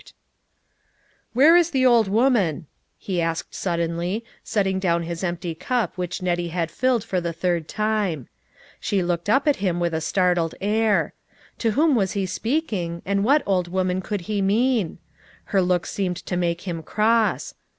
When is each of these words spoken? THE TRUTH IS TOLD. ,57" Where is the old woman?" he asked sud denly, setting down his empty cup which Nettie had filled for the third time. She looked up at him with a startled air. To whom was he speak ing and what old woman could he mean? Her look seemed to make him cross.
THE 0.01 0.05
TRUTH 0.05 0.09
IS 0.09 0.13
TOLD. 0.15 1.29
,57" 1.29 1.29
Where 1.37 1.57
is 1.57 1.69
the 1.69 1.85
old 1.85 2.07
woman?" 2.07 2.65
he 2.97 3.21
asked 3.21 3.53
sud 3.53 3.77
denly, 3.79 4.23
setting 4.43 4.79
down 4.79 5.03
his 5.03 5.23
empty 5.23 5.53
cup 5.53 5.95
which 5.95 6.23
Nettie 6.23 6.47
had 6.47 6.71
filled 6.71 7.03
for 7.03 7.21
the 7.21 7.31
third 7.31 7.67
time. 7.67 8.27
She 8.79 9.03
looked 9.03 9.29
up 9.29 9.47
at 9.47 9.57
him 9.57 9.79
with 9.79 9.93
a 9.93 10.01
startled 10.01 10.55
air. 10.59 11.13
To 11.59 11.73
whom 11.73 11.93
was 11.93 12.13
he 12.13 12.25
speak 12.25 12.73
ing 12.73 13.03
and 13.05 13.23
what 13.23 13.43
old 13.45 13.67
woman 13.67 14.01
could 14.01 14.21
he 14.21 14.41
mean? 14.41 14.97
Her 15.43 15.61
look 15.61 15.85
seemed 15.85 16.17
to 16.17 16.35
make 16.35 16.61
him 16.61 16.81
cross. 16.81 17.53